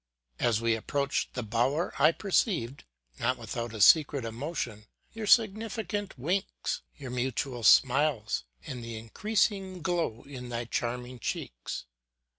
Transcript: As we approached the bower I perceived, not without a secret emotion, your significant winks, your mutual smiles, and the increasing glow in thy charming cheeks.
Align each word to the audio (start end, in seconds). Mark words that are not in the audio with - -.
As 0.39 0.59
we 0.59 0.73
approached 0.73 1.35
the 1.35 1.43
bower 1.43 1.93
I 1.99 2.11
perceived, 2.11 2.85
not 3.19 3.37
without 3.37 3.71
a 3.71 3.79
secret 3.79 4.25
emotion, 4.25 4.87
your 5.13 5.27
significant 5.27 6.17
winks, 6.17 6.81
your 6.97 7.11
mutual 7.11 7.61
smiles, 7.61 8.43
and 8.65 8.83
the 8.83 8.97
increasing 8.97 9.83
glow 9.83 10.23
in 10.23 10.49
thy 10.49 10.65
charming 10.65 11.19
cheeks. 11.19 11.85